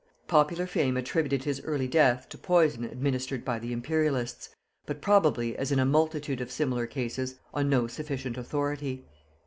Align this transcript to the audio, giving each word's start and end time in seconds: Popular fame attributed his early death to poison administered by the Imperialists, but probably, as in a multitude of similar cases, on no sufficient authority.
Popular 0.27 0.65
fame 0.65 0.97
attributed 0.97 1.43
his 1.43 1.61
early 1.63 1.87
death 1.87 2.27
to 2.29 2.35
poison 2.39 2.83
administered 2.83 3.45
by 3.45 3.59
the 3.59 3.71
Imperialists, 3.71 4.49
but 4.87 4.99
probably, 4.99 5.55
as 5.55 5.71
in 5.71 5.77
a 5.77 5.85
multitude 5.85 6.41
of 6.41 6.51
similar 6.51 6.87
cases, 6.87 7.35
on 7.53 7.69
no 7.69 7.85
sufficient 7.85 8.35
authority. 8.35 9.05